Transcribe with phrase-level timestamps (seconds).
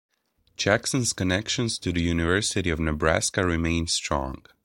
[0.57, 4.43] Jackson's connections to the University of Nebraska remain strong.